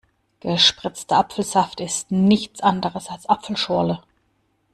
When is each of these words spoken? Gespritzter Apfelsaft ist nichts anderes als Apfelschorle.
Gespritzter 0.39 1.19
Apfelsaft 1.19 1.79
ist 1.79 2.09
nichts 2.09 2.59
anderes 2.61 3.07
als 3.11 3.29
Apfelschorle. 3.29 4.01